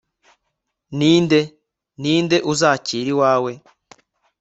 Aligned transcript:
r/ 0.91 0.95
ni 0.97 1.09
nde?() 1.23 1.39
ni 2.01 2.13
nde 2.25 2.37
uzakira 2.51 3.07
iwawe 3.13 3.51